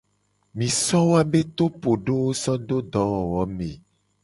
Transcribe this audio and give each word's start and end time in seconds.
Mi 0.59 0.67
so 0.75 0.99
woabe 1.09 1.39
topodowo 1.61 2.29
so 2.41 2.53
do 2.67 2.77
dowowome. 2.91 3.71